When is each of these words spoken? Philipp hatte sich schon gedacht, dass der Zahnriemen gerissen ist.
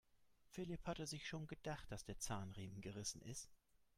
Philipp 0.47 0.87
hatte 0.87 1.05
sich 1.05 1.27
schon 1.27 1.45
gedacht, 1.45 1.91
dass 1.91 2.03
der 2.03 2.17
Zahnriemen 2.17 2.81
gerissen 2.81 3.21
ist. 3.21 3.51